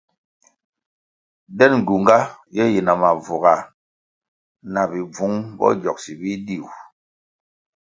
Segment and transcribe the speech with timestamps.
[1.57, 2.17] Den gyunga
[2.55, 3.53] ye yina mavuga,
[4.73, 6.65] na bibvung bo gyogsi bidiu.